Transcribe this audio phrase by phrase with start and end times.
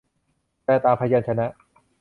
[0.63, 1.47] แปลตามพยัญชนะ